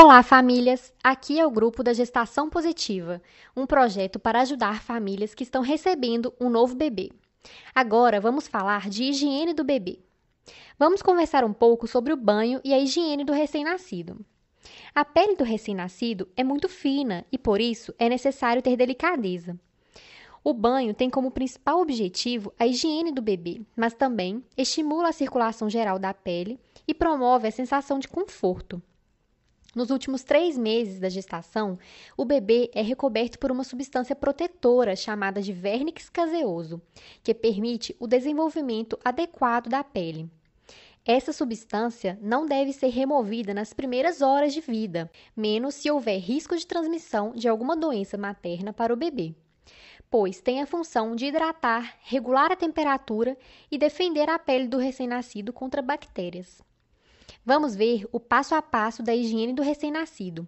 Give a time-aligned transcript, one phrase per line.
[0.00, 0.94] Olá, famílias!
[1.02, 3.20] Aqui é o grupo da Gestação Positiva,
[3.56, 7.10] um projeto para ajudar famílias que estão recebendo um novo bebê.
[7.74, 9.98] Agora vamos falar de higiene do bebê.
[10.78, 14.24] Vamos conversar um pouco sobre o banho e a higiene do recém-nascido.
[14.94, 19.58] A pele do recém-nascido é muito fina e, por isso, é necessário ter delicadeza.
[20.44, 25.68] O banho tem como principal objetivo a higiene do bebê, mas também estimula a circulação
[25.68, 26.56] geral da pele
[26.86, 28.80] e promove a sensação de conforto.
[29.74, 31.78] Nos últimos três meses da gestação,
[32.16, 36.80] o bebê é recoberto por uma substância protetora chamada de vernix caseoso,
[37.22, 40.30] que permite o desenvolvimento adequado da pele.
[41.04, 46.56] Essa substância não deve ser removida nas primeiras horas de vida, menos se houver risco
[46.56, 49.34] de transmissão de alguma doença materna para o bebê,
[50.10, 53.36] pois tem a função de hidratar, regular a temperatura
[53.70, 56.62] e defender a pele do recém-nascido contra bactérias.
[57.44, 60.46] Vamos ver o passo a passo da higiene do recém-nascido.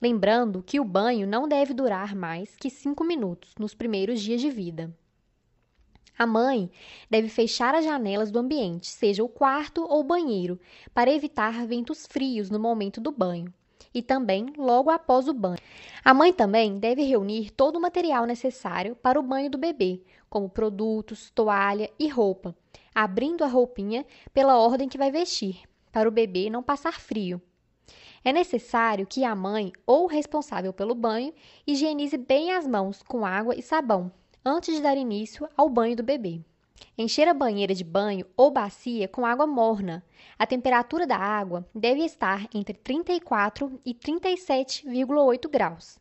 [0.00, 4.50] Lembrando que o banho não deve durar mais que 5 minutos nos primeiros dias de
[4.50, 4.94] vida.
[6.18, 6.70] A mãe
[7.08, 10.60] deve fechar as janelas do ambiente, seja o quarto ou o banheiro,
[10.92, 13.52] para evitar ventos frios no momento do banho
[13.94, 15.58] e também logo após o banho.
[16.04, 20.48] A mãe também deve reunir todo o material necessário para o banho do bebê, como
[20.48, 22.56] produtos, toalha e roupa,
[22.94, 27.40] abrindo a roupinha pela ordem que vai vestir, para o bebê não passar frio.
[28.24, 31.32] É necessário que a mãe ou o responsável pelo banho
[31.66, 34.12] higienize bem as mãos com água e sabão
[34.44, 36.40] antes de dar início ao banho do bebê.
[36.96, 40.04] Encher a banheira de banho ou bacia com água morna.
[40.38, 45.98] A temperatura da água deve estar entre 34 e 37,8 graus.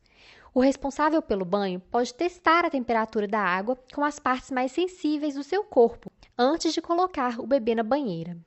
[0.53, 5.35] O responsável pelo banho pode testar a temperatura da água com as partes mais sensíveis
[5.35, 8.37] do seu corpo antes de colocar o bebê na banheira.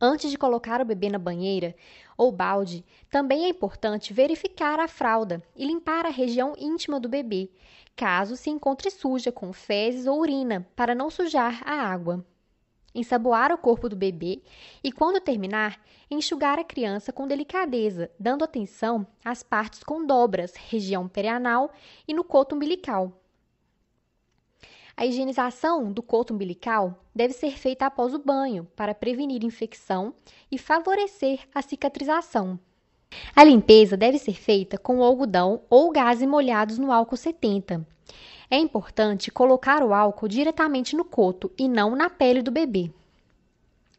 [0.00, 1.74] Antes de colocar o bebê na banheira
[2.16, 7.50] ou balde, também é importante verificar a fralda e limpar a região íntima do bebê,
[7.96, 12.24] caso se encontre suja com fezes ou urina, para não sujar a água.
[12.94, 14.40] Ensaboar o corpo do bebê
[14.82, 21.08] e, quando terminar, enxugar a criança com delicadeza, dando atenção às partes com dobras, região
[21.08, 21.72] perianal
[22.06, 23.23] e no coto umbilical,
[24.96, 30.14] a higienização do coto umbilical deve ser feita após o banho para prevenir infecção
[30.50, 32.58] e favorecer a cicatrização.
[33.34, 37.86] A limpeza deve ser feita com algodão ou gases molhados no álcool 70.
[38.50, 42.90] É importante colocar o álcool diretamente no coto e não na pele do bebê.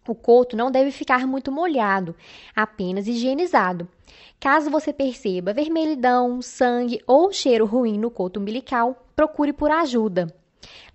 [0.07, 2.15] O coto não deve ficar muito molhado,
[2.55, 3.87] apenas higienizado.
[4.39, 10.33] Caso você perceba vermelhidão, sangue ou cheiro ruim no coto umbilical, procure por ajuda.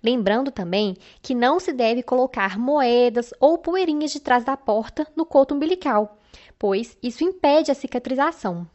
[0.03, 5.25] Lembrando também que não se deve colocar moedas ou poeirinhas de trás da porta no
[5.25, 6.17] coto umbilical,
[6.57, 8.67] pois isso impede a cicatrização.